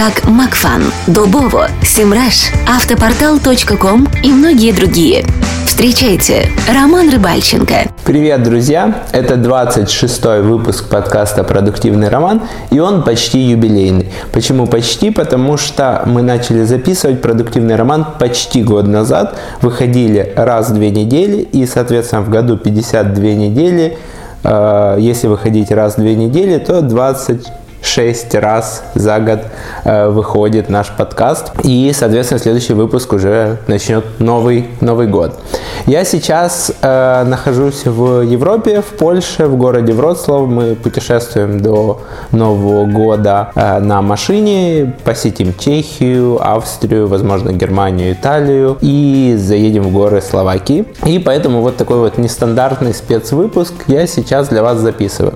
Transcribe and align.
как 0.00 0.26
Макфан, 0.26 0.84
Дубово, 1.08 1.68
Симраш, 1.82 2.52
Автопортал.ком 2.66 4.08
и 4.22 4.32
многие 4.32 4.72
другие. 4.72 5.26
Встречайте, 5.66 6.48
Роман 6.72 7.10
Рыбальченко. 7.10 7.74
Привет, 8.06 8.42
друзья! 8.42 9.02
Это 9.12 9.34
26-й 9.34 10.40
выпуск 10.40 10.88
подкаста 10.88 11.44
«Продуктивный 11.44 12.08
роман», 12.08 12.40
и 12.70 12.78
он 12.78 13.02
почти 13.04 13.40
юбилейный. 13.40 14.10
Почему 14.32 14.66
почти? 14.66 15.10
Потому 15.10 15.58
что 15.58 16.02
мы 16.06 16.22
начали 16.22 16.62
записывать 16.62 17.20
«Продуктивный 17.20 17.76
роман» 17.76 18.06
почти 18.18 18.62
год 18.62 18.86
назад, 18.86 19.38
выходили 19.60 20.32
раз 20.34 20.70
в 20.70 20.74
две 20.76 20.90
недели, 20.90 21.42
и, 21.42 21.66
соответственно, 21.66 22.22
в 22.22 22.30
году 22.30 22.56
52 22.56 23.22
недели 23.22 23.98
э, 24.44 24.96
если 24.98 25.26
выходить 25.26 25.70
раз 25.70 25.96
в 25.96 25.98
две 25.98 26.14
недели, 26.14 26.56
то 26.56 26.80
20 26.80 27.59
шесть 27.82 28.34
раз 28.34 28.84
за 28.94 29.18
год 29.20 29.40
э, 29.84 30.08
выходит 30.08 30.68
наш 30.68 30.88
подкаст. 30.90 31.52
И, 31.64 31.92
соответственно, 31.94 32.40
следующий 32.40 32.74
выпуск 32.74 33.12
уже 33.12 33.58
начнет 33.66 34.04
новый, 34.20 34.68
Новый 34.80 35.06
год. 35.06 35.38
Я 35.86 36.04
сейчас 36.04 36.72
э, 36.82 37.24
нахожусь 37.24 37.86
в 37.86 38.22
Европе, 38.22 38.82
в 38.82 38.96
Польше, 38.98 39.46
в 39.46 39.56
городе 39.56 39.92
Вроцлав. 39.92 40.48
Мы 40.48 40.74
путешествуем 40.74 41.60
до 41.60 42.00
Нового 42.32 42.86
года 42.86 43.50
э, 43.54 43.78
на 43.78 44.02
машине, 44.02 44.94
посетим 45.04 45.54
Чехию, 45.58 46.38
Австрию, 46.40 47.08
возможно, 47.08 47.52
Германию, 47.52 48.12
Италию 48.12 48.76
и 48.80 49.36
заедем 49.38 49.84
в 49.84 49.92
горы 49.92 50.20
Словакии. 50.20 50.84
И 51.06 51.18
поэтому 51.18 51.60
вот 51.62 51.76
такой 51.76 51.98
вот 51.98 52.18
нестандартный 52.18 52.94
спецвыпуск 52.94 53.74
я 53.86 54.06
сейчас 54.06 54.48
для 54.48 54.62
вас 54.62 54.78
записываю. 54.78 55.34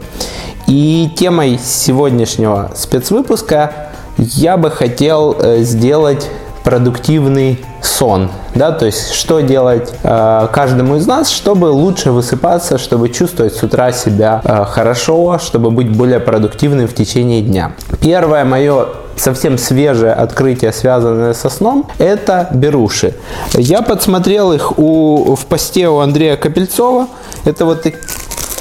И 0.66 1.10
темой 1.16 1.58
сегодняшнего 1.62 2.70
спецвыпуска 2.74 3.72
я 4.18 4.56
бы 4.56 4.70
хотел 4.70 5.36
э, 5.38 5.62
сделать 5.62 6.28
продуктивный 6.64 7.62
сон, 7.82 8.30
да, 8.54 8.72
то 8.72 8.86
есть 8.86 9.12
что 9.12 9.40
делать 9.40 9.92
э, 10.02 10.48
каждому 10.50 10.96
из 10.96 11.06
нас, 11.06 11.30
чтобы 11.30 11.66
лучше 11.66 12.10
высыпаться, 12.10 12.78
чтобы 12.78 13.10
чувствовать 13.10 13.54
с 13.54 13.62
утра 13.62 13.92
себя 13.92 14.40
э, 14.42 14.64
хорошо, 14.64 15.38
чтобы 15.38 15.70
быть 15.70 15.94
более 15.94 16.20
продуктивным 16.20 16.88
в 16.88 16.94
течение 16.94 17.42
дня. 17.42 17.72
Первое 18.00 18.46
мое 18.46 18.86
совсем 19.16 19.58
свежее 19.58 20.12
открытие, 20.12 20.72
связанное 20.72 21.34
со 21.34 21.50
сном, 21.50 21.86
это 21.98 22.48
беруши. 22.52 23.14
Я 23.52 23.82
подсмотрел 23.82 24.52
их 24.52 24.78
у, 24.78 25.36
в 25.36 25.44
посте 25.46 25.88
у 25.88 25.98
Андрея 25.98 26.36
Капельцова. 26.36 27.08
Это 27.44 27.66
вот 27.66 27.86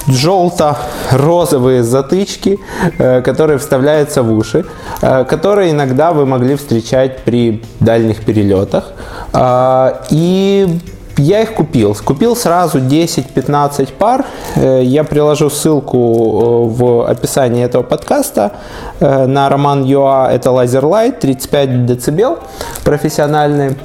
желто-розовые 0.08 1.84
затычки, 1.84 2.60
э, 2.98 3.22
которые 3.22 3.58
вставляются 3.58 4.24
в 4.24 4.32
уши, 4.32 4.66
э, 5.02 5.24
которые 5.26 5.72
иногда 5.72 6.12
вы 6.12 6.26
могли 6.26 6.56
встречать 6.56 7.24
при 7.24 7.62
дальних 7.80 8.24
перелетах. 8.26 8.92
А, 9.34 10.02
и 10.10 10.80
я 11.18 11.42
их 11.42 11.54
купил. 11.54 11.96
Купил 12.04 12.36
сразу 12.36 12.80
10-15 12.80 13.94
пар. 13.94 14.26
Э, 14.56 14.82
я 14.84 15.04
приложу 15.04 15.50
ссылку 15.50 16.66
в 16.68 17.10
описании 17.10 17.64
этого 17.64 17.84
подкаста 17.84 18.52
на 19.00 19.50
роман 19.50 19.84
Юа. 19.84 20.30
Это 20.32 20.50
Laserlight 20.50 21.20
35 21.20 21.86
дБ 21.86 22.40
профессиональный. 22.84 23.76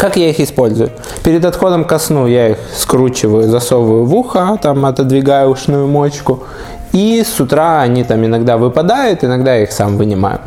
Как 0.00 0.16
я 0.16 0.30
их 0.30 0.40
использую? 0.40 0.88
Перед 1.22 1.44
отходом 1.44 1.84
ко 1.84 1.98
сну 1.98 2.26
я 2.26 2.48
их 2.48 2.58
скручиваю, 2.74 3.50
засовываю 3.50 4.06
в 4.06 4.14
ухо, 4.14 4.58
там 4.62 4.86
отодвигаю 4.86 5.50
ушную 5.50 5.86
мочку. 5.88 6.44
И 6.92 7.22
с 7.22 7.38
утра 7.38 7.82
они 7.82 8.02
там 8.04 8.24
иногда 8.24 8.56
выпадают, 8.56 9.24
иногда 9.24 9.54
я 9.54 9.64
их 9.64 9.72
сам 9.72 9.98
вынимаю. 9.98 10.40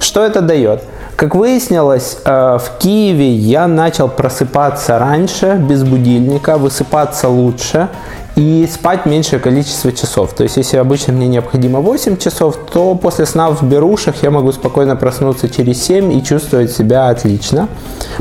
Что 0.00 0.24
это 0.24 0.40
дает? 0.40 0.82
Как 1.14 1.36
выяснилось, 1.36 2.18
э, 2.24 2.58
в 2.58 2.78
Киеве 2.80 3.30
я 3.30 3.68
начал 3.68 4.08
просыпаться 4.08 4.98
раньше, 4.98 5.54
без 5.54 5.84
будильника, 5.84 6.58
высыпаться 6.58 7.28
лучше 7.28 7.88
и 8.36 8.68
спать 8.70 9.06
меньшее 9.06 9.40
количество 9.40 9.90
часов. 9.92 10.34
То 10.34 10.42
есть, 10.42 10.58
если 10.58 10.76
обычно 10.76 11.14
мне 11.14 11.26
необходимо 11.26 11.80
8 11.80 12.18
часов, 12.18 12.58
то 12.70 12.94
после 12.94 13.24
сна 13.24 13.48
в 13.48 13.62
берушах 13.62 14.22
я 14.22 14.30
могу 14.30 14.52
спокойно 14.52 14.94
проснуться 14.94 15.48
через 15.48 15.82
7 15.82 16.12
и 16.12 16.22
чувствовать 16.22 16.70
себя 16.70 17.08
отлично. 17.08 17.68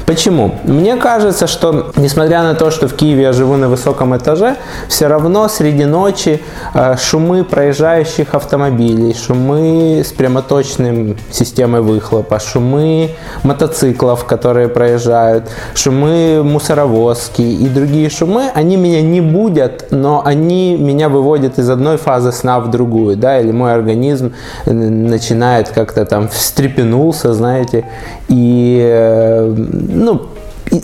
Почему? 0.06 0.56
Мне 0.64 0.96
кажется, 0.96 1.48
что 1.48 1.92
несмотря 1.98 2.44
на 2.44 2.54
то, 2.54 2.72
что 2.72 2.88
в 2.88 2.96
Киеве 2.96 3.24
я 3.24 3.34
живу 3.34 3.58
на 3.58 3.68
высоком 3.68 4.16
этаже, 4.16 4.56
все 4.88 5.08
равно 5.08 5.50
среди 5.50 5.84
ночи 5.84 6.42
э, 6.74 6.96
шумы 6.98 7.44
проезжающих 7.44 8.36
автомобилей, 8.36 9.14
шумы 9.14 10.02
с 10.06 10.14
прямоточным 10.14 11.18
системой 11.30 11.82
выхлопа, 11.82 12.40
шумы 12.40 13.12
мотоциклов, 13.44 14.24
которые 14.24 14.70
проезжают, 14.70 15.50
шумы 15.74 16.42
мусоровозки 16.42 17.42
и 17.42 17.68
другие 17.68 18.10
шумы, 18.10 18.50
они 18.54 18.78
меня 18.78 19.02
не 19.02 19.20
будут, 19.20 19.88
но 19.92 20.05
они 20.24 20.76
меня 20.76 21.10
выводят 21.10 21.60
из 21.60 21.70
одной 21.70 21.98
фазы 21.98 22.32
сна 22.32 22.60
в 22.60 22.70
другую, 22.70 23.18
да, 23.18 23.40
или 23.40 23.52
мой 23.52 23.74
организм 23.74 24.34
э, 24.66 24.72
начинает 24.72 25.70
как-то 25.70 26.06
там 26.06 26.28
встрепенулся, 26.28 27.34
знаете, 27.34 27.86
и, 28.28 28.80
э, 28.84 29.54
ну, 29.56 30.22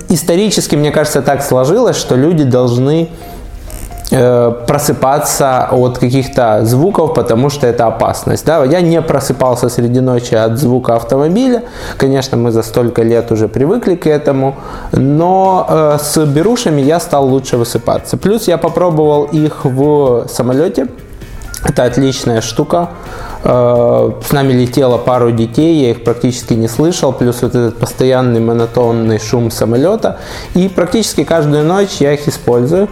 исторически, 0.09 0.76
мне 0.76 0.92
кажется, 0.92 1.22
так 1.22 1.44
сложилось, 1.44 1.98
что 1.98 2.16
люди 2.16 2.44
должны 2.44 3.09
просыпаться 4.11 5.69
от 5.72 5.97
каких-то 5.97 6.66
звуков, 6.66 7.13
потому 7.13 7.49
что 7.49 7.67
это 7.67 7.88
опасность. 7.88 8.45
Да? 8.45 8.63
Я 8.66 8.81
не 8.81 9.01
просыпался 9.01 9.69
среди 9.69 10.01
ночи 10.01 10.35
от 10.35 10.57
звука 10.57 10.95
автомобиля. 10.95 11.63
Конечно, 11.97 12.38
мы 12.38 12.51
за 12.51 12.61
столько 12.61 13.03
лет 13.03 13.31
уже 13.31 13.47
привыкли 13.47 13.95
к 13.95 14.07
этому. 14.07 14.55
Но 14.91 15.66
э, 15.69 15.97
с 16.01 16.25
берушами 16.25 16.81
я 16.81 16.99
стал 16.99 17.27
лучше 17.27 17.57
высыпаться. 17.57 18.17
Плюс 18.17 18.47
я 18.47 18.57
попробовал 18.57 19.23
их 19.23 19.66
в 19.66 20.28
самолете. 20.28 20.88
Это 21.63 21.83
отличная 21.83 22.41
штука. 22.41 22.89
Э, 23.43 24.11
с 24.28 24.31
нами 24.31 24.53
летело 24.53 24.97
пару 24.97 25.31
детей, 25.31 25.83
я 25.83 25.91
их 25.91 26.03
практически 26.03 26.53
не 26.53 26.67
слышал, 26.67 27.13
плюс 27.13 27.41
вот 27.41 27.55
этот 27.55 27.78
постоянный 27.78 28.39
монотонный 28.39 29.19
шум 29.19 29.51
самолета. 29.51 30.17
И 30.55 30.67
практически 30.67 31.23
каждую 31.23 31.64
ночь 31.64 31.97
я 31.99 32.14
их 32.14 32.28
использую. 32.28 32.90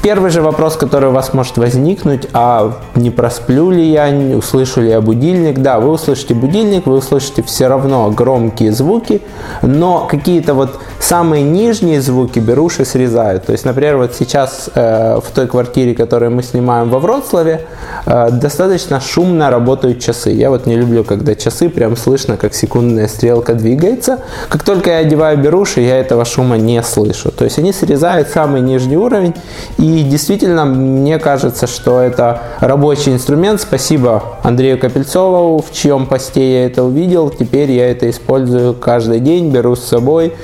Первый 0.00 0.30
же 0.30 0.42
вопрос, 0.42 0.76
который 0.76 1.08
у 1.08 1.12
вас 1.12 1.34
может 1.34 1.58
возникнуть, 1.58 2.28
а 2.32 2.78
не 2.94 3.10
просплю 3.10 3.70
ли 3.70 3.90
я, 3.90 4.08
услышу 4.36 4.80
ли 4.80 4.90
я 4.90 5.00
будильник? 5.00 5.58
Да, 5.58 5.80
вы 5.80 5.90
услышите 5.90 6.34
будильник, 6.34 6.86
вы 6.86 6.96
услышите 6.96 7.42
все 7.42 7.66
равно 7.66 8.08
громкие 8.10 8.72
звуки, 8.72 9.20
но 9.60 10.06
какие-то 10.08 10.54
вот 10.54 10.78
самые 11.00 11.42
нижние 11.42 12.00
звуки 12.00 12.38
беруши 12.38 12.84
срезают. 12.84 13.46
То 13.46 13.52
есть, 13.52 13.64
например, 13.64 13.96
вот 13.96 14.14
сейчас 14.14 14.70
э, 14.74 15.20
в 15.24 15.30
той 15.34 15.46
квартире, 15.46 15.94
которую 15.94 16.30
мы 16.30 16.42
снимаем 16.42 16.90
во 16.90 16.98
Вроцлаве, 16.98 17.66
э, 18.06 18.30
достаточно 18.32 19.00
шумно 19.00 19.50
работают 19.50 20.00
часы. 20.00 20.30
Я 20.30 20.50
вот 20.50 20.66
не 20.66 20.76
люблю, 20.76 21.04
когда 21.04 21.34
часы 21.34 21.68
прям 21.68 21.96
слышно, 21.96 22.36
как 22.36 22.54
секундная 22.54 23.08
стрелка 23.08 23.54
двигается. 23.54 24.20
Как 24.48 24.62
только 24.62 24.90
я 24.90 24.98
одеваю 24.98 25.38
беруши, 25.38 25.80
я 25.80 25.98
этого 25.98 26.24
шума 26.24 26.56
не 26.56 26.82
слышу. 26.82 27.30
То 27.30 27.44
есть 27.44 27.58
они 27.58 27.72
срезают 27.72 28.28
самый 28.28 28.60
нижний 28.60 28.96
уровень 28.96 29.34
и 29.78 30.02
действительно, 30.02 30.64
мне 30.64 31.18
кажется, 31.18 31.66
что 31.66 32.00
это 32.00 32.42
рабочий 32.60 33.12
инструмент. 33.12 33.60
Спасибо 33.60 34.22
Андрею 34.42 34.78
Капельцову, 34.78 35.62
в 35.62 35.72
чьем 35.72 36.06
посте 36.06 36.52
я 36.52 36.66
это 36.66 36.82
увидел. 36.82 37.30
Теперь 37.30 37.70
я 37.70 37.90
это 37.90 38.10
использую 38.10 38.74
каждый 38.74 39.20
день, 39.20 39.50
беру 39.50 39.76
с 39.76 39.84
собой. 39.84 40.34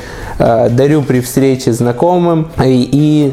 Э, 0.44 0.68
дарю 0.70 1.02
при 1.02 1.20
встрече 1.20 1.72
знакомым 1.72 2.50
и, 2.64 2.88
и 2.92 3.32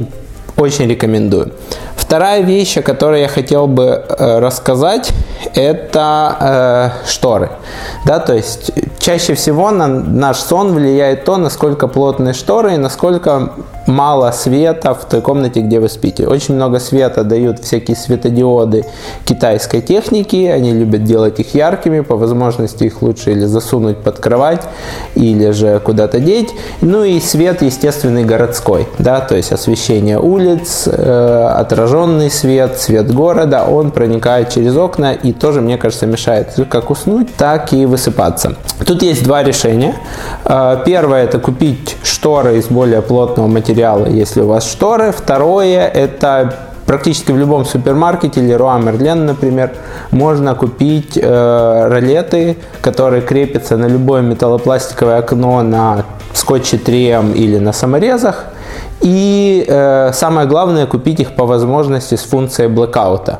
очень 0.58 0.88
рекомендую. 0.88 1.52
Вторая 1.96 2.42
вещь, 2.42 2.78
о 2.78 2.82
которой 2.82 3.22
я 3.22 3.28
хотел 3.28 3.68
бы 3.68 3.84
э, 3.84 4.40
рассказать, 4.40 5.12
это 5.56 6.94
э, 7.06 7.10
шторы. 7.10 7.50
Да, 8.06 8.20
то 8.20 8.34
есть 8.34 8.72
чаще 9.02 9.34
всего 9.34 9.72
на 9.72 9.88
наш 9.88 10.38
сон 10.38 10.74
влияет 10.74 11.26
то, 11.26 11.38
насколько 11.38 11.88
плотные 11.88 12.34
шторы 12.34 12.76
и 12.76 12.78
насколько 12.78 13.52
мало 13.88 14.32
света 14.32 14.94
в 14.94 15.06
той 15.06 15.22
комнате, 15.22 15.62
где 15.62 15.80
вы 15.80 15.90
спите. 15.90 16.28
Очень 16.28 16.56
много 16.56 16.80
света 16.80 17.24
дают 17.24 17.60
всякие 17.60 17.98
светодиоды 17.98 18.86
китайской 19.26 19.82
техники. 19.82 20.46
Они 20.46 20.72
любят 20.72 21.04
делать 21.04 21.40
их 21.40 21.56
яркими. 21.56 22.02
По 22.02 22.16
возможности 22.16 22.86
их 22.86 23.02
лучше 23.02 23.32
или 23.32 23.46
засунуть 23.46 23.98
под 23.98 24.20
кровать, 24.20 24.62
или 25.16 25.52
же 25.52 25.80
куда-то 25.84 26.20
деть. 26.20 26.50
Ну 26.82 27.04
и 27.04 27.20
свет 27.20 27.62
естественный 27.62 28.24
городской. 28.24 28.88
Да, 29.00 29.20
то 29.22 29.36
есть 29.36 29.52
освещение 29.52 30.20
улиц, 30.20 30.88
э, 30.88 31.54
отраженный 31.58 32.30
свет, 32.30 32.80
свет 32.80 33.14
города. 33.14 33.66
Он 33.66 33.92
проникает 33.92 34.50
через 34.50 34.76
окна 34.78 35.14
и 35.14 35.34
тоже, 35.34 35.62
мне 35.62 35.78
кажется, 35.78 36.06
мешает 36.06 36.54
как 36.70 36.92
уснуть, 36.92 37.36
так 37.36 37.74
и 37.74 37.86
высыпаться. 37.86 38.56
Тут 38.92 39.04
есть 39.04 39.24
два 39.24 39.42
решения. 39.42 39.96
Э, 40.44 40.84
первое– 40.86 41.24
это 41.24 41.40
купить 41.40 41.96
шторы 42.04 42.58
из 42.58 42.66
более 42.66 43.02
плотного 43.02 43.48
материала 43.48 44.06
если 44.06 44.42
у 44.42 44.48
вас 44.48 44.70
шторы. 44.70 45.14
Второе– 45.14 45.88
это 45.94 46.54
практически 46.86 47.32
в 47.32 47.38
любом 47.38 47.64
супермаркете, 47.64 48.42
Leroy 48.42 48.84
Merlin, 48.84 49.24
например, 49.24 49.72
можно 50.12 50.56
купить 50.56 51.18
э, 51.18 51.88
ролеты, 51.88 52.58
которые 52.82 53.22
крепятся 53.22 53.78
на 53.78 53.86
любое 53.86 54.24
металлопластиковое 54.24 55.20
окно 55.20 55.64
на 55.64 56.04
скотче 56.34 56.76
3М 56.76 57.34
или 57.34 57.60
на 57.60 57.72
саморезах. 57.72 58.44
И 59.00 59.64
э, 59.70 60.12
самое 60.14 60.48
главное, 60.48 60.86
купить 60.86 61.22
их 61.22 61.32
по 61.38 61.46
возможности 61.46 62.16
с 62.16 62.24
функцией 62.24 62.68
блэкаута, 62.68 63.40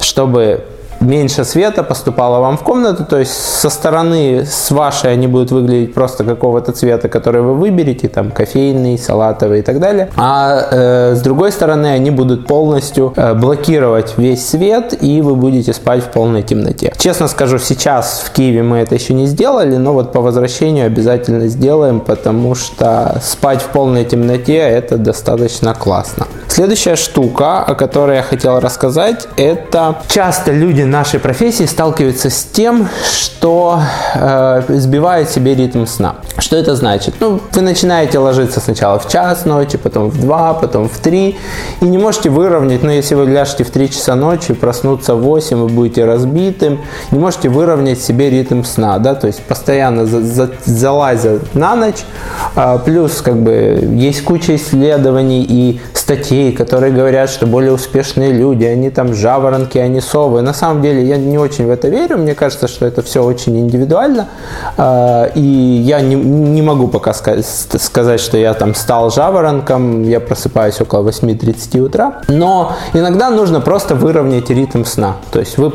чтобы 0.00 0.64
меньше 1.00 1.44
света 1.44 1.82
поступало 1.82 2.40
вам 2.40 2.56
в 2.56 2.62
комнату, 2.62 3.04
то 3.04 3.18
есть 3.18 3.32
со 3.32 3.70
стороны, 3.70 4.44
с 4.44 4.70
вашей 4.70 5.12
они 5.12 5.26
будут 5.26 5.50
выглядеть 5.50 5.94
просто 5.94 6.24
какого-то 6.24 6.72
цвета, 6.72 7.08
который 7.08 7.42
вы 7.42 7.54
выберете, 7.54 8.08
там 8.08 8.30
кофейный, 8.30 8.98
салатовый 8.98 9.60
и 9.60 9.62
так 9.62 9.80
далее, 9.80 10.10
а 10.16 10.68
э, 10.70 11.14
с 11.14 11.20
другой 11.22 11.52
стороны 11.52 11.86
они 11.86 12.10
будут 12.10 12.46
полностью 12.46 13.12
э, 13.16 13.34
блокировать 13.34 14.14
весь 14.16 14.46
свет 14.46 14.94
и 15.00 15.20
вы 15.22 15.36
будете 15.36 15.72
спать 15.72 16.02
в 16.02 16.08
полной 16.08 16.42
темноте. 16.42 16.92
Честно 16.98 17.28
скажу, 17.28 17.58
сейчас 17.58 18.22
в 18.24 18.32
Киеве 18.32 18.62
мы 18.62 18.78
это 18.78 18.94
еще 18.94 19.14
не 19.14 19.26
сделали, 19.26 19.76
но 19.76 19.92
вот 19.92 20.12
по 20.12 20.20
возвращению 20.20 20.86
обязательно 20.86 21.48
сделаем, 21.48 22.00
потому 22.00 22.54
что 22.54 23.20
спать 23.22 23.62
в 23.62 23.66
полной 23.68 24.04
темноте 24.04 24.56
это 24.56 24.96
достаточно 24.96 25.74
классно. 25.74 26.26
Следующая 26.48 26.96
штука, 26.96 27.60
о 27.60 27.74
которой 27.74 28.16
я 28.16 28.22
хотел 28.22 28.58
рассказать, 28.58 29.28
это 29.36 29.96
часто 30.08 30.50
люди 30.52 30.82
нашей 30.88 31.20
профессии 31.20 31.64
сталкиваются 31.64 32.30
с 32.30 32.44
тем, 32.44 32.88
что 33.10 33.80
э, 34.14 34.62
сбивает 34.68 35.30
себе 35.30 35.54
ритм 35.54 35.86
сна. 35.86 36.16
Что 36.38 36.56
это 36.56 36.74
значит? 36.76 37.14
Ну, 37.20 37.40
вы 37.52 37.62
начинаете 37.62 38.18
ложиться 38.18 38.60
сначала 38.60 38.98
в 38.98 39.08
час 39.08 39.44
ночи, 39.44 39.78
потом 39.78 40.08
в 40.08 40.20
два, 40.20 40.54
потом 40.54 40.88
в 40.88 40.98
три, 40.98 41.36
и 41.80 41.84
не 41.84 41.98
можете 41.98 42.30
выровнять, 42.30 42.82
но 42.82 42.88
ну, 42.88 42.94
если 42.94 43.14
вы 43.14 43.26
ляжете 43.26 43.64
в 43.64 43.70
3 43.70 43.90
часа 43.90 44.14
ночи, 44.14 44.54
проснуться 44.54 45.14
в 45.14 45.22
8, 45.22 45.56
вы 45.56 45.68
будете 45.68 46.04
разбитым, 46.04 46.80
не 47.10 47.18
можете 47.18 47.48
выровнять 47.48 48.00
себе 48.00 48.30
ритм 48.30 48.62
сна, 48.62 48.98
да, 48.98 49.14
то 49.14 49.26
есть 49.26 49.42
постоянно 49.42 50.06
за, 50.06 50.20
за, 50.22 50.50
залазя 50.64 51.40
на 51.54 51.76
ночь, 51.76 52.04
э, 52.56 52.78
плюс 52.84 53.20
как 53.20 53.36
бы 53.36 53.78
есть 53.96 54.24
куча 54.24 54.56
исследований 54.56 55.44
и 55.48 55.80
статей, 55.92 56.52
которые 56.52 56.92
говорят, 56.92 57.30
что 57.30 57.46
более 57.46 57.72
успешные 57.72 58.32
люди, 58.32 58.64
они 58.64 58.90
там 58.90 59.14
жаворонки, 59.14 59.78
они 59.78 60.00
совы. 60.00 60.42
На 60.42 60.54
самом 60.54 60.77
деле 60.82 61.04
я 61.04 61.16
не 61.16 61.38
очень 61.38 61.66
в 61.66 61.70
это 61.70 61.88
верю, 61.88 62.18
мне 62.18 62.34
кажется, 62.34 62.68
что 62.68 62.86
это 62.86 63.02
все 63.02 63.24
очень 63.24 63.58
индивидуально, 63.58 64.28
а, 64.76 65.30
и 65.34 65.40
я 65.40 66.00
не, 66.00 66.14
не 66.14 66.62
могу 66.62 66.88
пока 66.88 67.12
сказать, 67.12 68.20
что 68.20 68.36
я 68.36 68.54
там 68.54 68.74
стал 68.74 69.10
жаворонком, 69.10 70.02
я 70.02 70.20
просыпаюсь 70.20 70.80
около 70.80 71.08
8.30 71.08 71.80
утра, 71.80 72.22
но 72.28 72.72
иногда 72.94 73.30
нужно 73.30 73.60
просто 73.60 73.94
выровнять 73.94 74.50
ритм 74.50 74.84
сна, 74.84 75.16
то 75.30 75.40
есть 75.40 75.58
вы 75.58 75.72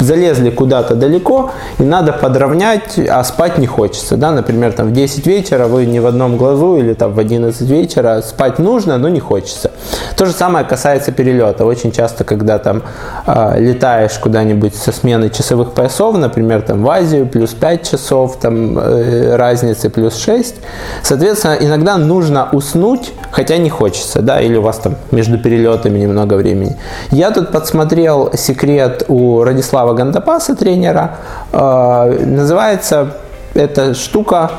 залезли 0.00 0.50
куда-то 0.50 0.94
далеко, 0.94 1.50
и 1.78 1.82
надо 1.82 2.12
подровнять, 2.12 2.98
а 2.98 3.22
спать 3.24 3.58
не 3.58 3.66
хочется. 3.66 4.16
Да? 4.16 4.32
Например, 4.32 4.72
там 4.72 4.88
в 4.88 4.92
10 4.92 5.26
вечера 5.26 5.66
вы 5.66 5.86
не 5.86 6.00
в 6.00 6.06
одном 6.06 6.36
глазу 6.36 6.76
или 6.76 6.94
там 6.94 7.12
в 7.12 7.18
11 7.18 7.68
вечера 7.68 8.22
спать 8.22 8.58
нужно, 8.58 8.98
но 8.98 9.08
не 9.08 9.20
хочется. 9.20 9.70
То 10.16 10.26
же 10.26 10.32
самое 10.32 10.64
касается 10.64 11.12
перелета. 11.12 11.64
Очень 11.64 11.92
часто, 11.92 12.24
когда 12.24 12.58
там 12.58 12.82
э, 13.26 13.60
летаешь 13.60 14.18
куда-нибудь 14.18 14.74
со 14.74 14.92
смены 14.92 15.30
часовых 15.30 15.72
поясов, 15.72 16.16
например, 16.16 16.62
там 16.62 16.82
в 16.82 16.90
Азию 16.90 17.26
плюс 17.26 17.50
5 17.50 17.90
часов, 17.90 18.36
там 18.36 18.78
э, 18.78 19.36
разницы 19.36 19.88
плюс 19.90 20.16
6, 20.18 20.56
соответственно, 21.02 21.56
иногда 21.60 21.96
нужно 21.96 22.48
уснуть, 22.52 23.12
хотя 23.30 23.56
не 23.56 23.70
хочется, 23.70 24.22
да, 24.22 24.40
или 24.40 24.56
у 24.56 24.62
вас 24.62 24.78
там 24.78 24.96
между 25.10 25.38
перелетами 25.38 25.98
немного 25.98 26.34
времени. 26.34 26.76
Я 27.10 27.30
тут 27.30 27.50
подсмотрел 27.50 28.30
секрет 28.34 29.04
у 29.08 29.42
Радислава 29.44 29.89
Вячеслава 29.90 29.94
Гандапаса, 29.94 30.54
тренера. 30.54 31.16
Э, 31.52 32.24
называется 32.24 33.16
эта 33.54 33.94
штука 33.94 34.50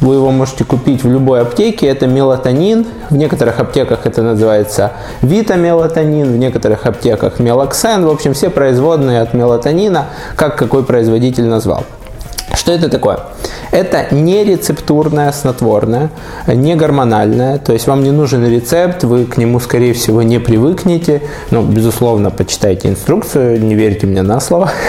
вы 0.00 0.16
его 0.16 0.30
можете 0.32 0.64
купить 0.64 1.02
в 1.02 1.10
любой 1.10 1.40
аптеке. 1.40 1.86
Это 1.86 2.06
мелатонин. 2.06 2.86
В 3.08 3.16
некоторых 3.16 3.58
аптеках 3.58 4.00
это 4.04 4.22
называется 4.22 4.92
витамелатонин, 5.22 6.30
в 6.30 6.36
некоторых 6.36 6.84
аптеках 6.84 7.38
мелоксен. 7.38 8.04
В 8.04 8.10
общем, 8.10 8.34
все 8.34 8.50
производные 8.50 9.22
от 9.22 9.32
мелатонина, 9.32 10.06
как 10.36 10.56
какой 10.56 10.84
производитель 10.84 11.46
назвал. 11.46 11.84
Что 12.52 12.72
это 12.72 12.88
такое? 12.88 13.18
Это 13.70 14.14
не 14.14 14.44
рецептурное 14.44 15.32
снотворное, 15.32 16.10
не 16.46 16.76
гормональное, 16.76 17.58
то 17.58 17.72
есть 17.72 17.86
вам 17.86 18.04
не 18.04 18.12
нужен 18.12 18.46
рецепт, 18.46 19.02
вы 19.02 19.24
к 19.24 19.36
нему, 19.36 19.58
скорее 19.58 19.94
всего, 19.94 20.22
не 20.22 20.38
привыкнете. 20.38 21.22
Ну, 21.50 21.62
безусловно, 21.62 22.30
почитайте 22.30 22.88
инструкцию, 22.88 23.60
не 23.60 23.74
верьте 23.74 24.06
мне 24.06 24.22
на 24.22 24.40
слово. 24.40 24.70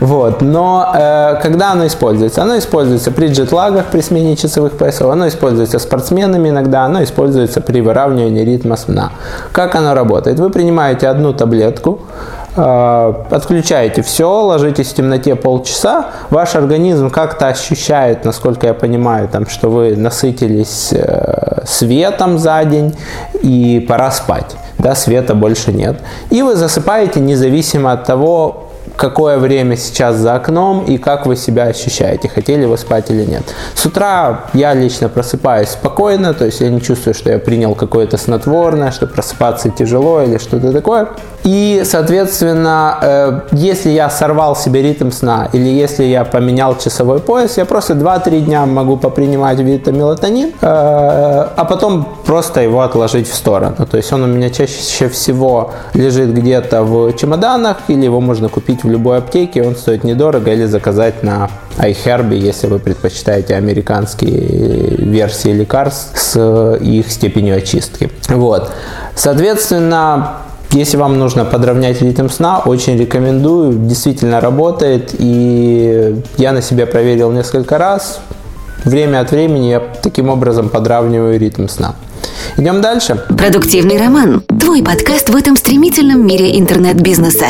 Вот. 0.00 0.42
Но 0.42 0.92
э, 0.94 1.40
когда 1.40 1.72
оно 1.72 1.86
используется? 1.86 2.42
Оно 2.42 2.58
используется 2.58 3.10
при 3.10 3.28
джетлагах, 3.28 3.86
при 3.86 4.02
смене 4.02 4.36
часовых 4.36 4.76
поясов, 4.76 5.10
оно 5.10 5.28
используется 5.28 5.78
спортсменами 5.78 6.50
иногда, 6.50 6.84
оно 6.84 7.02
используется 7.02 7.60
при 7.60 7.80
выравнивании 7.80 8.44
ритма 8.44 8.76
сна. 8.76 9.12
Как 9.52 9.74
оно 9.76 9.94
работает? 9.94 10.38
Вы 10.40 10.50
принимаете 10.50 11.08
одну 11.08 11.32
таблетку, 11.32 12.00
отключаете 12.58 14.02
все, 14.02 14.28
ложитесь 14.42 14.88
в 14.88 14.94
темноте 14.94 15.34
полчаса, 15.36 16.06
ваш 16.30 16.54
организм 16.56 17.10
как-то 17.10 17.48
ощущает, 17.48 18.24
насколько 18.24 18.66
я 18.66 18.74
понимаю, 18.74 19.28
там, 19.28 19.46
что 19.46 19.70
вы 19.70 19.96
насытились 19.96 20.92
э, 20.92 21.62
светом 21.66 22.38
за 22.38 22.64
день 22.64 22.96
и 23.42 23.84
пора 23.88 24.10
спать. 24.10 24.56
Да, 24.78 24.94
света 24.94 25.34
больше 25.34 25.72
нет. 25.72 26.00
И 26.30 26.42
вы 26.42 26.54
засыпаете 26.54 27.20
независимо 27.20 27.92
от 27.92 28.04
того, 28.04 28.67
какое 28.98 29.38
время 29.38 29.76
сейчас 29.76 30.16
за 30.16 30.34
окном 30.34 30.84
и 30.84 30.98
как 30.98 31.24
вы 31.26 31.36
себя 31.36 31.64
ощущаете, 31.64 32.28
хотели 32.28 32.64
вы 32.66 32.76
спать 32.76 33.10
или 33.10 33.24
нет. 33.24 33.42
С 33.74 33.86
утра 33.86 34.46
я 34.54 34.74
лично 34.74 35.08
просыпаюсь 35.08 35.68
спокойно, 35.68 36.34
то 36.34 36.44
есть 36.44 36.60
я 36.60 36.68
не 36.68 36.80
чувствую, 36.80 37.14
что 37.14 37.30
я 37.30 37.38
принял 37.38 37.74
какое-то 37.74 38.16
снотворное, 38.16 38.90
что 38.90 39.06
просыпаться 39.06 39.70
тяжело 39.70 40.20
или 40.22 40.38
что-то 40.38 40.72
такое. 40.72 41.08
И, 41.44 41.82
соответственно, 41.84 42.98
э, 43.00 43.40
если 43.52 43.90
я 43.90 44.10
сорвал 44.10 44.56
себе 44.56 44.82
ритм 44.82 45.10
сна 45.10 45.48
или 45.52 45.68
если 45.68 46.04
я 46.04 46.24
поменял 46.24 46.76
часовой 46.76 47.20
пояс, 47.20 47.56
я 47.56 47.64
просто 47.64 47.94
2-3 47.94 48.40
дня 48.40 48.66
могу 48.66 48.96
попринимать 48.96 49.58
витамелатонин, 49.60 50.48
э, 50.48 50.52
а 50.60 51.64
потом 51.68 52.06
просто 52.26 52.60
его 52.60 52.80
отложить 52.80 53.28
в 53.28 53.34
сторону. 53.34 53.86
То 53.90 53.96
есть 53.96 54.12
он 54.12 54.24
у 54.24 54.26
меня 54.26 54.50
чаще 54.50 55.08
всего 55.08 55.70
лежит 55.94 56.34
где-то 56.34 56.82
в 56.82 57.12
чемоданах 57.12 57.76
или 57.88 58.04
его 58.04 58.20
можно 58.20 58.48
купить 58.48 58.84
в 58.84 58.87
любой 58.90 59.18
аптеке, 59.18 59.62
он 59.62 59.76
стоит 59.76 60.04
недорого 60.04 60.52
или 60.52 60.64
заказать 60.64 61.22
на 61.22 61.50
iHerb, 61.78 62.34
если 62.34 62.66
вы 62.66 62.78
предпочитаете 62.78 63.54
американские 63.54 64.96
версии 64.96 65.50
лекарств 65.50 66.18
с 66.18 66.76
их 66.80 67.10
степенью 67.10 67.56
очистки. 67.56 68.10
Вот. 68.28 68.70
Соответственно, 69.14 70.38
если 70.70 70.96
вам 70.96 71.18
нужно 71.18 71.44
подровнять 71.44 72.02
ритм 72.02 72.28
сна, 72.28 72.58
очень 72.58 72.98
рекомендую. 72.98 73.72
Действительно 73.72 74.40
работает. 74.40 75.14
И 75.18 76.22
я 76.36 76.52
на 76.52 76.62
себе 76.62 76.86
проверил 76.86 77.32
несколько 77.32 77.78
раз. 77.78 78.20
Время 78.84 79.20
от 79.20 79.30
времени 79.30 79.70
я 79.70 79.80
таким 79.80 80.28
образом 80.28 80.68
подравниваю 80.68 81.38
ритм 81.38 81.68
сна. 81.68 81.94
Идем 82.56 82.80
дальше. 82.80 83.24
Продуктивный 83.36 83.98
роман. 83.98 84.42
Твой 84.60 84.82
подкаст 84.82 85.30
в 85.30 85.36
этом 85.36 85.56
стремительном 85.56 86.26
мире 86.26 86.58
интернет-бизнеса. 86.58 87.46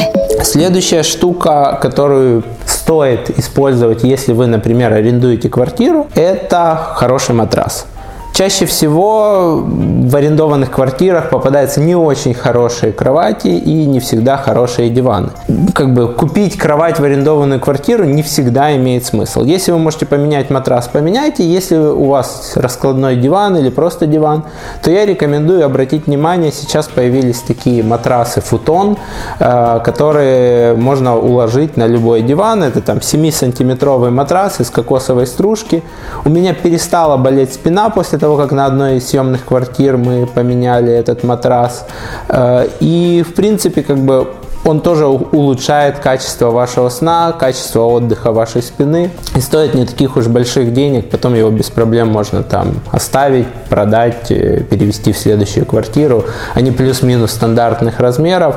Следующая 0.51 1.03
штука, 1.03 1.79
которую 1.83 2.43
стоит 2.65 3.39
использовать, 3.39 4.03
если 4.03 4.33
вы, 4.33 4.47
например, 4.47 4.95
арендуете 4.95 5.51
квартиру, 5.51 6.07
это 6.15 6.75
хороший 6.95 7.35
матрас. 7.35 7.85
Чаще 8.39 8.67
всего 8.67 9.65
в 9.67 10.15
арендованных 10.15 10.71
квартирах 10.71 11.31
попадаются 11.31 11.81
не 11.81 11.97
очень 11.97 12.35
хорошие 12.35 12.93
кровати 12.93 13.49
и 13.49 13.85
не 13.85 13.99
всегда 13.99 14.37
хорошие 14.37 14.91
диваны. 14.91 15.31
Как 15.75 15.93
бы 15.93 16.13
купить 16.13 16.57
кровать 16.57 17.01
в 17.01 17.03
арендованную 17.03 17.59
квартиру 17.59 18.05
не 18.05 18.23
всегда 18.23 18.77
имеет 18.77 19.05
смысл. 19.05 19.43
Если 19.43 19.73
вы 19.73 19.81
можете 19.81 20.07
поменять 20.07 20.51
матрас, 20.51 20.87
поменяйте. 20.87 21.43
Если 21.43 21.75
у 21.75 22.05
вас 22.05 22.53
раскладной 22.55 23.17
диван 23.17 23.57
или 23.57 23.71
просто 23.71 24.07
диван, 24.07 24.45
то 24.85 24.91
я 24.93 25.05
рекомендую 25.05 25.65
обратить 25.65 26.07
внимание, 26.07 26.53
сейчас 26.53 26.87
появились 26.87 27.41
такие 27.41 27.83
матрасы 27.83 28.41
футон, 28.41 28.99
э, 29.41 29.81
которые 29.83 30.75
можно 30.75 31.17
уложить 31.17 31.77
на 31.77 31.89
любой 31.89 32.23
диван. 32.23 32.63
Это 32.63 32.83
там 32.83 32.99
7-сантиметровый 32.99 34.11
матрас 34.11 34.61
из 34.61 34.71
кокосовой 34.71 35.27
стружки. 35.27 35.83
У 36.25 36.29
меня 36.29 36.55
перестала 36.55 37.17
болеть 37.17 37.53
спина 37.53 37.91
после 37.91 38.17
того, 38.19 38.28
как 38.37 38.53
на 38.53 38.67
одной 38.67 38.97
из 38.97 39.09
съемных 39.09 39.45
квартир 39.45 39.97
мы 39.97 40.27
поменяли 40.27 40.93
этот 40.93 41.25
матрас. 41.25 41.87
Э, 42.29 42.69
и, 42.81 43.25
в 43.29 43.35
принципе, 43.35 43.83
как 43.83 43.99
бы 43.99 44.29
он 44.65 44.81
тоже 44.81 45.07
улучшает 45.07 45.99
качество 45.99 46.51
вашего 46.51 46.89
сна, 46.89 47.33
качество 47.33 47.85
отдыха 47.85 48.33
вашей 48.33 48.63
спины. 48.63 49.11
И 49.37 49.41
стоит 49.41 49.75
не 49.75 49.87
таких 49.87 50.17
уж 50.17 50.27
больших 50.27 50.73
денег, 50.73 51.11
потом 51.11 51.35
его 51.35 51.51
без 51.51 51.71
проблем 51.71 52.09
можно 52.09 52.43
там 52.43 52.75
оставить, 52.91 53.47
продать, 53.69 54.31
э, 54.31 54.63
перевести 54.63 55.13
в 55.13 55.19
следующую 55.19 55.65
квартиру. 55.65 56.25
Они 56.55 56.71
плюс-минус 56.71 57.31
стандартных 57.31 58.01
размеров, 58.01 58.57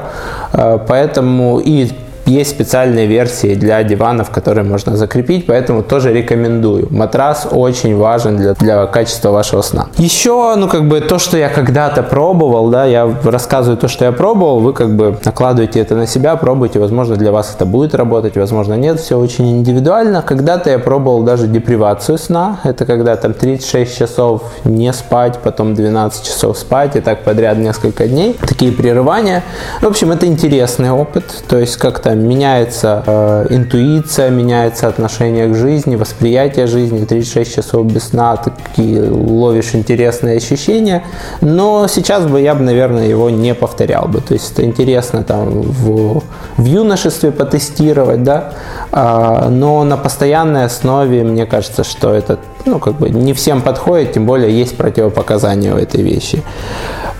э, 0.54 0.80
поэтому 0.88 1.60
и 1.60 1.92
есть 2.25 2.51
специальные 2.51 3.08
версии 3.08 3.56
для 3.56 3.84
диванов, 3.84 4.30
которые 4.30 4.63
можно 4.63 4.96
закрепить, 4.96 5.46
поэтому 5.46 5.84
тоже 5.84 6.13
рекомендую. 6.13 6.88
Матрас 6.90 7.48
очень 7.51 7.98
важен 7.98 8.38
для, 8.38 8.54
для 8.54 8.86
качества 8.88 9.32
вашего 9.32 9.62
сна. 9.62 9.88
Еще, 9.98 10.56
ну, 10.56 10.68
как 10.68 10.88
бы 10.88 11.01
то, 11.01 11.20
что 11.20 11.38
я 11.38 11.50
когда-то 11.50 12.04
пробовал, 12.04 12.70
да, 12.70 12.86
я 12.86 13.10
рассказываю 13.24 13.78
то, 13.78 13.88
что 13.88 14.06
я 14.06 14.12
пробовал, 14.12 14.60
вы 14.60 14.74
как 14.74 14.96
бы 14.96 15.18
накладываете 15.25 15.80
это 15.80 15.96
на 15.96 16.08
себя, 16.08 16.36
пробуйте, 16.36 16.80
возможно, 16.80 17.16
для 17.16 17.32
вас 17.32 17.54
это 17.56 17.66
будет 17.66 17.96
работать, 17.96 18.38
возможно, 18.38 18.75
нет, 18.75 19.00
все 19.00 19.18
очень 19.18 19.50
индивидуально. 19.51 20.22
Когда-то 20.22 20.70
я 20.70 20.80
пробовал 20.80 21.24
даже 21.24 21.48
депривацию 21.48 22.18
сна, 22.18 22.60
это 22.63 22.86
когда 22.86 23.16
там 23.16 23.34
36 23.34 23.98
часов 23.98 24.44
не 24.63 24.94
спать, 24.94 25.40
потом 25.44 25.74
12 25.74 26.24
часов 26.24 26.58
спать, 26.58 26.96
и 26.96 27.01
так 27.01 27.24
подряд 27.24 27.58
несколько 27.58 28.08
дней, 28.08 28.38
такие 28.40 28.72
прерывания. 28.72 29.44
В 29.82 29.88
общем, 29.88 30.12
это 30.12 30.25
интересный 30.25 30.92
опыт, 30.92 31.24
то 31.48 31.58
есть 31.58 31.78
как-то 31.78 32.11
меняется 32.15 33.03
э, 33.06 33.48
интуиция, 33.50 34.30
меняется 34.30 34.88
отношение 34.88 35.48
к 35.48 35.56
жизни, 35.56 35.96
восприятие 35.96 36.68
жизни. 36.68 37.06
36 37.06 37.56
часов 37.56 37.86
без 37.86 38.10
сна, 38.10 38.38
такие 38.38 39.10
ловишь 39.10 39.75
интересные 39.75 40.38
ощущения. 40.38 41.03
Но 41.41 41.88
сейчас 41.88 42.25
бы 42.25 42.41
я 42.41 42.56
бы, 42.56 42.63
наверное, 42.63 43.08
его 43.08 43.30
не 43.30 43.53
повторял 43.53 44.08
бы. 44.08 44.22
То 44.22 44.34
есть 44.34 44.51
это 44.53 44.63
интересно 44.63 45.24
там 45.24 45.62
в, 45.62 46.24
в 46.58 46.65
юношестве 46.65 47.32
потестировать, 47.32 48.24
да. 48.24 48.53
А, 48.91 49.50
но 49.50 49.84
на 49.84 49.98
постоянной 49.98 50.65
основе 50.65 51.24
мне 51.24 51.46
кажется, 51.46 51.84
что 51.84 52.13
это 52.13 52.39
ну, 52.65 52.80
как 52.80 52.96
бы 52.96 53.10
не 53.10 53.34
всем 53.34 53.62
подходит, 53.62 54.13
тем 54.13 54.25
более 54.25 54.58
есть 54.58 54.77
противопоказания 54.77 55.74
у 55.74 55.77
этой 55.77 56.01
вещи. 56.01 56.44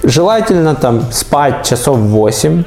Желательно 0.03 0.75
там 0.75 1.12
спать 1.12 1.67
часов 1.67 2.00
8, 2.00 2.63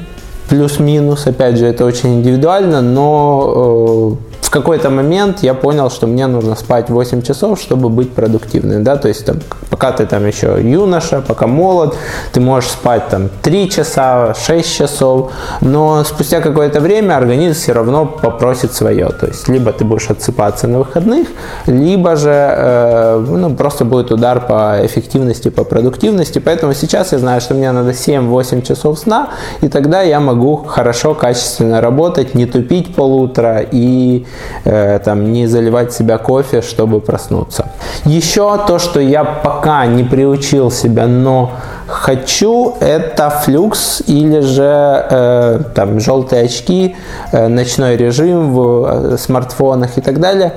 плюс-минус, 0.48 1.26
опять 1.26 1.58
же, 1.58 1.66
это 1.66 1.84
очень 1.84 2.16
индивидуально, 2.16 2.80
но 2.80 4.16
э, 4.20 4.23
какой-то 4.54 4.88
момент 4.88 5.42
я 5.42 5.52
понял, 5.52 5.90
что 5.90 6.06
мне 6.06 6.28
нужно 6.28 6.54
спать 6.54 6.88
8 6.88 7.22
часов, 7.22 7.58
чтобы 7.58 7.88
быть 7.88 8.12
продуктивным, 8.12 8.84
да, 8.84 8.96
то 8.96 9.08
есть 9.08 9.26
там, 9.26 9.38
пока 9.68 9.90
ты 9.90 10.06
там 10.06 10.24
еще 10.24 10.58
юноша, 10.62 11.20
пока 11.26 11.48
молод, 11.48 11.96
ты 12.32 12.40
можешь 12.40 12.70
спать 12.70 13.08
там 13.08 13.30
3 13.42 13.68
часа, 13.70 14.32
6 14.34 14.76
часов, 14.76 15.32
но 15.60 16.04
спустя 16.04 16.40
какое-то 16.40 16.80
время 16.80 17.16
организм 17.16 17.54
все 17.60 17.72
равно 17.72 18.06
попросит 18.06 18.72
свое, 18.72 19.08
то 19.08 19.26
есть 19.26 19.48
либо 19.48 19.72
ты 19.72 19.84
будешь 19.84 20.08
отсыпаться 20.08 20.68
на 20.68 20.78
выходных, 20.78 21.26
либо 21.66 22.14
же 22.14 22.30
э, 22.30 23.26
ну, 23.28 23.56
просто 23.56 23.84
будет 23.84 24.12
удар 24.12 24.40
по 24.40 24.86
эффективности, 24.86 25.50
по 25.50 25.64
продуктивности, 25.64 26.38
поэтому 26.38 26.74
сейчас 26.74 27.10
я 27.10 27.18
знаю, 27.18 27.40
что 27.40 27.54
мне 27.54 27.72
надо 27.72 27.90
7-8 27.90 28.62
часов 28.62 29.00
сна, 29.00 29.30
и 29.62 29.68
тогда 29.68 30.02
я 30.02 30.20
могу 30.20 30.56
хорошо, 30.58 31.14
качественно 31.14 31.80
работать, 31.80 32.34
не 32.36 32.46
тупить 32.46 32.94
полутора 32.94 33.58
и 33.72 34.26
там, 34.64 35.32
не 35.32 35.46
заливать 35.46 35.92
себя 35.92 36.18
кофе, 36.18 36.62
чтобы 36.62 37.00
проснуться. 37.00 37.66
Еще 38.04 38.58
то, 38.66 38.78
что 38.78 39.00
я 39.00 39.24
пока 39.24 39.86
не 39.86 40.04
приучил 40.04 40.70
себя, 40.70 41.06
но 41.06 41.52
хочу, 41.94 42.74
это 42.80 43.30
флюкс 43.30 44.02
или 44.06 44.40
же 44.40 45.06
э, 45.10 45.60
там 45.74 46.00
желтые 46.00 46.44
очки, 46.44 46.96
э, 47.32 47.48
ночной 47.48 47.96
режим 47.96 48.52
в 48.52 49.12
э, 49.14 49.18
смартфонах 49.18 49.96
и 49.96 50.00
так 50.00 50.20
далее. 50.20 50.52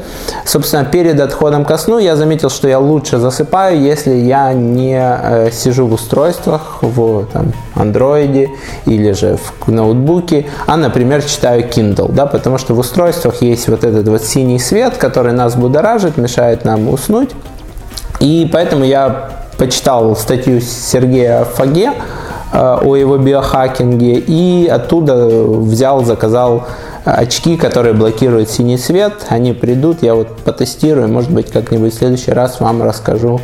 Собственно, 0.45 0.83
перед 0.83 1.19
отходом 1.19 1.63
ко 1.63 1.77
сну 1.77 1.99
я 1.99 2.15
заметил, 2.15 2.49
что 2.49 2.67
я 2.67 2.79
лучше 2.79 3.17
засыпаю, 3.17 3.79
если 3.79 4.13
я 4.15 4.53
не 4.53 4.99
э, 4.99 5.51
сижу 5.51 5.87
в 5.87 5.93
устройствах, 5.93 6.79
в 6.81 7.25
там, 7.31 7.53
андроиде 7.75 8.49
или 8.85 9.11
же 9.11 9.37
в 9.37 9.71
ноутбуке, 9.71 10.47
а, 10.65 10.75
например, 10.75 11.23
читаю 11.23 11.63
Kindle, 11.63 12.11
да, 12.11 12.25
потому 12.25 12.57
что 12.57 12.73
в 12.73 12.79
устройствах 12.79 13.41
есть 13.41 13.67
вот 13.69 13.83
этот 13.83 14.07
вот 14.07 14.23
синий 14.23 14.59
свет, 14.59 14.97
который 14.97 15.33
нас 15.33 15.55
будоражит, 15.55 16.17
мешает 16.17 16.65
нам 16.65 16.89
уснуть. 16.89 17.29
И 18.19 18.49
поэтому 18.51 18.83
я 18.83 19.36
почитал 19.57 20.15
статью 20.15 20.61
Сергея 20.61 21.43
Фаге 21.43 21.93
э, 22.53 22.77
о 22.81 22.95
его 22.95 23.17
биохакинге 23.17 24.15
и 24.15 24.67
оттуда 24.67 25.27
взял, 25.27 26.03
заказал 26.03 26.65
очки, 27.15 27.57
которые 27.57 27.93
блокируют 27.93 28.49
синий 28.49 28.77
свет. 28.77 29.13
Они 29.29 29.53
придут, 29.53 30.03
я 30.03 30.13
вот 30.15 30.35
потестирую, 30.37 31.07
может 31.07 31.31
быть, 31.31 31.51
как-нибудь 31.51 31.93
в 31.93 31.97
следующий 31.97 32.31
раз 32.31 32.59
вам 32.59 32.83
расскажу, 32.83 33.39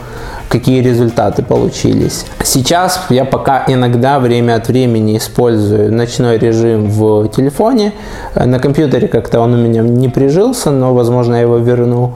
какие 0.50 0.82
результаты 0.82 1.44
получились. 1.44 2.26
Сейчас 2.44 3.00
я 3.10 3.26
пока 3.26 3.64
иногда 3.68 4.20
время 4.20 4.56
от 4.56 4.68
времени 4.68 5.18
использую 5.18 5.94
ночной 5.94 6.38
режим 6.38 6.90
в 6.90 7.28
телефоне. 7.30 7.94
На 8.36 8.60
компьютере 8.60 9.08
как-то 9.08 9.40
он 9.40 9.54
у 9.54 9.58
меня 9.58 9.82
не 9.82 10.10
прижился, 10.10 10.72
но, 10.72 10.94
возможно, 10.94 11.36
я 11.36 11.42
его 11.42 11.58
верну. 11.58 12.14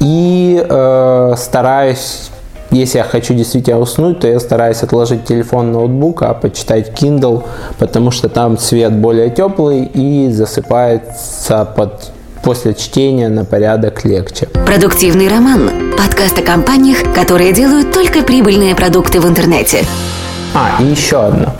И 0.00 0.64
э, 0.66 1.34
стараюсь 1.36 2.30
если 2.70 2.98
я 2.98 3.04
хочу 3.04 3.34
действительно 3.34 3.80
уснуть, 3.80 4.20
то 4.20 4.28
я 4.28 4.38
стараюсь 4.40 4.82
отложить 4.82 5.24
телефон, 5.24 5.72
ноутбук, 5.72 6.22
а 6.22 6.34
почитать 6.34 6.90
Kindle, 6.90 7.44
потому 7.78 8.10
что 8.10 8.28
там 8.28 8.56
цвет 8.58 8.92
более 8.92 9.30
теплый 9.30 9.84
и 9.84 10.30
засыпается 10.30 11.64
под 11.64 12.12
после 12.42 12.74
чтения 12.74 13.28
на 13.28 13.44
порядок 13.44 14.04
легче. 14.04 14.46
Продуктивный 14.66 15.28
роман. 15.28 15.92
Подкаст 15.98 16.38
о 16.38 16.42
компаниях, 16.42 16.98
которые 17.14 17.52
делают 17.52 17.92
только 17.92 18.22
прибыльные 18.22 18.74
продукты 18.74 19.20
в 19.20 19.28
интернете. 19.28 19.84
А, 20.54 20.82
и 20.82 20.86
еще 20.86 21.22
одно. 21.26 21.54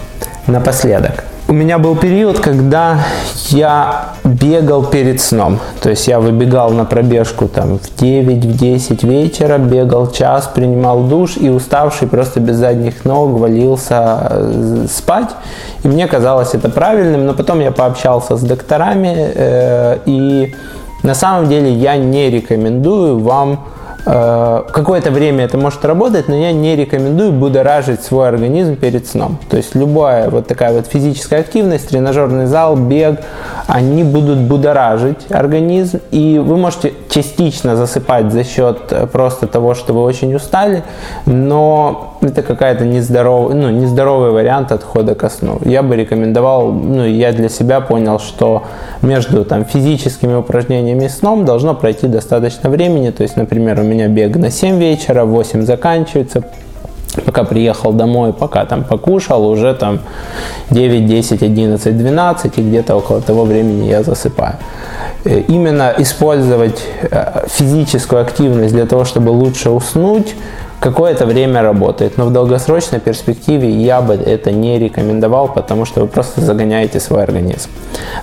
Напоследок. 0.46 1.24
У 1.50 1.52
меня 1.52 1.78
был 1.78 1.96
период, 1.96 2.38
когда 2.38 3.00
я 3.48 4.10
бегал 4.22 4.84
перед 4.84 5.20
сном. 5.20 5.58
То 5.82 5.90
есть 5.90 6.06
я 6.06 6.20
выбегал 6.20 6.70
на 6.70 6.84
пробежку 6.84 7.48
там 7.48 7.80
в 7.80 7.98
9, 7.98 8.44
в 8.44 8.56
10 8.56 9.02
вечера, 9.02 9.58
бегал 9.58 10.12
час, 10.12 10.46
принимал 10.46 11.02
душ 11.02 11.36
и 11.36 11.50
уставший 11.50 12.06
просто 12.06 12.38
без 12.38 12.54
задних 12.54 13.04
ног 13.04 13.30
валился 13.40 14.28
э, 14.30 14.86
спать. 14.88 15.30
И 15.82 15.88
мне 15.88 16.06
казалось 16.06 16.54
это 16.54 16.68
правильным, 16.68 17.26
но 17.26 17.34
потом 17.34 17.58
я 17.58 17.72
пообщался 17.72 18.36
с 18.36 18.42
докторами 18.42 19.32
э, 19.34 19.98
и 20.06 20.54
на 21.02 21.16
самом 21.16 21.48
деле 21.48 21.72
я 21.72 21.96
не 21.96 22.30
рекомендую 22.30 23.18
вам 23.18 23.64
какое-то 24.10 25.10
время 25.12 25.44
это 25.44 25.56
может 25.56 25.84
работать, 25.84 26.26
но 26.26 26.34
я 26.34 26.52
не 26.52 26.74
рекомендую 26.74 27.32
будоражить 27.32 28.02
свой 28.02 28.28
организм 28.28 28.74
перед 28.74 29.06
сном. 29.06 29.38
То 29.48 29.56
есть 29.56 29.74
любая 29.76 30.30
вот 30.30 30.48
такая 30.48 30.72
вот 30.72 30.86
физическая 30.86 31.40
активность, 31.40 31.88
тренажерный 31.88 32.46
зал, 32.46 32.76
бег, 32.76 33.20
они 33.68 34.02
будут 34.02 34.38
будоражить 34.38 35.30
организм, 35.30 36.00
и 36.10 36.38
вы 36.38 36.56
можете 36.56 36.94
частично 37.08 37.76
засыпать 37.76 38.32
за 38.32 38.42
счет 38.42 38.78
э, 38.90 39.06
просто 39.06 39.46
того, 39.46 39.74
что 39.74 39.92
вы 39.92 40.02
очень 40.02 40.34
устали, 40.34 40.82
но 41.26 42.09
это 42.20 42.42
какая-то 42.42 42.84
нездоровый, 42.84 43.54
ну, 43.54 43.70
нездоровый 43.70 44.30
вариант 44.30 44.72
отхода 44.72 45.14
ко 45.14 45.30
сну. 45.30 45.58
Я 45.64 45.82
бы 45.82 45.96
рекомендовал, 45.96 46.70
ну, 46.70 47.04
я 47.04 47.32
для 47.32 47.48
себя 47.48 47.80
понял, 47.80 48.18
что 48.18 48.64
между 49.02 49.44
там 49.44 49.64
физическими 49.64 50.34
упражнениями 50.34 51.04
и 51.04 51.08
сном 51.08 51.44
должно 51.44 51.74
пройти 51.74 52.06
достаточно 52.06 52.68
времени, 52.68 53.10
то 53.10 53.22
есть, 53.22 53.36
например, 53.36 53.80
у 53.80 53.82
меня 53.82 54.08
бег 54.08 54.36
на 54.36 54.50
7 54.50 54.78
вечера, 54.78 55.24
в 55.24 55.30
8 55.30 55.62
заканчивается, 55.62 56.44
пока 57.24 57.44
приехал 57.44 57.92
домой, 57.92 58.32
пока 58.32 58.64
там 58.66 58.84
покушал, 58.84 59.46
уже 59.48 59.74
там 59.74 60.00
9, 60.70 61.06
10, 61.06 61.42
11, 61.42 61.98
12, 61.98 62.58
и 62.58 62.62
где-то 62.62 62.96
около 62.96 63.20
того 63.20 63.44
времени 63.44 63.88
я 63.88 64.02
засыпаю. 64.02 64.56
Э, 65.24 65.40
именно 65.48 65.94
использовать 65.98 66.82
э, 67.10 67.46
физическую 67.48 68.22
активность 68.22 68.74
для 68.74 68.86
того, 68.86 69.04
чтобы 69.04 69.30
лучше 69.30 69.70
уснуть, 69.70 70.34
какое-то 70.80 71.26
время 71.26 71.62
работает, 71.62 72.16
но 72.16 72.24
в 72.24 72.32
долгосрочной 72.32 73.00
перспективе 73.00 73.70
я 73.70 74.00
бы 74.00 74.14
это 74.14 74.50
не 74.50 74.78
рекомендовал, 74.78 75.48
потому 75.48 75.84
что 75.84 76.00
вы 76.00 76.06
просто 76.08 76.40
загоняете 76.40 76.98
свой 76.98 77.22
организм. 77.22 77.70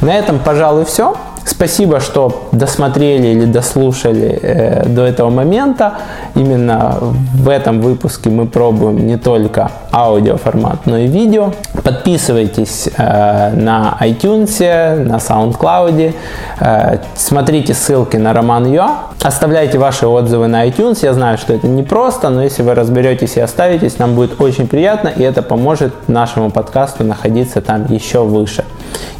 На 0.01 0.17
этом, 0.17 0.39
пожалуй, 0.39 0.85
все. 0.85 1.15
Спасибо, 1.47 2.01
что 2.01 2.49
досмотрели 2.51 3.27
или 3.27 3.45
дослушали 3.45 4.37
э, 4.41 4.85
до 4.85 5.05
этого 5.05 5.29
момента. 5.29 5.93
Именно 6.35 6.97
в 6.99 7.47
этом 7.47 7.79
выпуске 7.79 8.29
мы 8.29 8.47
пробуем 8.47 9.07
не 9.07 9.17
только 9.17 9.71
аудиоформат, 9.93 10.85
но 10.85 10.97
и 10.97 11.07
видео. 11.07 11.53
Подписывайтесь 11.83 12.89
э, 12.97 13.51
на 13.53 13.97
iTunes, 14.01 14.59
на 15.05 15.15
SoundCloud, 15.15 16.13
э, 16.59 16.97
смотрите 17.15 17.73
ссылки 17.73 18.17
на 18.17 18.33
Роман 18.33 18.69
Йо, 18.69 18.89
оставляйте 19.23 19.77
ваши 19.77 20.05
отзывы 20.05 20.47
на 20.47 20.67
iTunes. 20.67 20.99
Я 21.01 21.13
знаю, 21.13 21.37
что 21.37 21.53
это 21.53 21.65
непросто, 21.67 22.27
но 22.29 22.43
если 22.43 22.61
вы 22.61 22.75
разберетесь 22.75 23.37
и 23.37 23.39
оставитесь, 23.39 23.99
нам 23.99 24.15
будет 24.15 24.41
очень 24.41 24.67
приятно, 24.67 25.07
и 25.07 25.23
это 25.23 25.41
поможет 25.41 26.09
нашему 26.09 26.51
подкасту 26.51 27.05
находиться 27.05 27.61
там 27.61 27.85
еще 27.89 28.25
выше. 28.25 28.65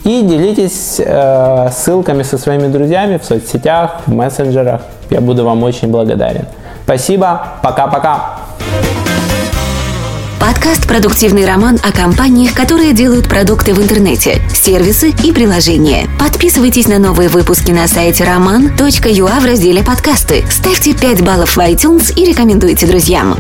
И 0.04 0.22
делитесь 0.22 1.00
э, 1.00 1.70
ссылками 1.72 2.24
со 2.24 2.38
своими 2.38 2.68
друзьями 2.68 3.18
в 3.18 3.26
соцсетях, 3.26 4.02
в 4.06 4.14
мессенджерах. 4.14 4.82
Я 5.10 5.22
буду 5.22 5.44
вам 5.44 5.64
очень 5.64 5.90
благодарен. 5.90 6.46
Спасибо. 6.84 7.42
Пока-пока. 7.62 8.38
Подкаст 10.40 10.88
«Продуктивный 10.88 11.46
роман» 11.46 11.78
о 11.84 11.92
компаниях, 11.92 12.54
которые 12.54 12.94
делают 12.94 13.28
продукты 13.28 13.74
в 13.74 13.82
интернете, 13.82 14.40
сервисы 14.54 15.12
и 15.24 15.34
приложения. 15.34 16.08
Подписывайтесь 16.20 16.88
на 16.88 17.00
новые 17.00 17.28
выпуски 17.28 17.72
на 17.72 17.88
сайте 17.88 18.24
roman.ua 18.24 19.40
в 19.42 19.46
разделе 19.46 19.84
«Подкасты». 19.84 20.46
Ставьте 20.50 20.94
5 20.94 21.22
баллов 21.26 21.58
в 21.58 21.60
iTunes 21.60 22.14
и 22.14 22.24
рекомендуйте 22.24 22.86
друзьям. 22.86 23.36